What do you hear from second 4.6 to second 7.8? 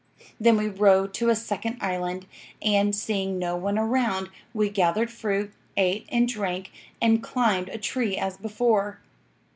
gathered fruit, ate and drank, and climbed a